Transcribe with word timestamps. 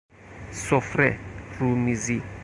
سفره، 0.51 1.19
رومیزی 1.59 2.21